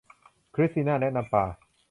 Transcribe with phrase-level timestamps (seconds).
[0.55, 1.45] คริสติน่าแนะนำปลา